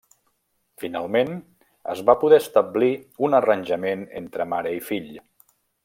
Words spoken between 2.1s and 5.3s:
poder establir un arranjament entre mare i fill.